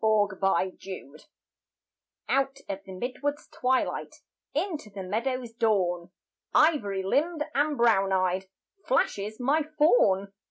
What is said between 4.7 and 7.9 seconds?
the meadow's dawn, Ivory limbed and